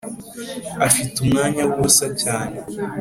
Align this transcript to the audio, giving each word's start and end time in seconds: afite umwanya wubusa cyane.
afite 0.87 1.15
umwanya 1.23 1.61
wubusa 1.69 2.07
cyane. 2.21 2.57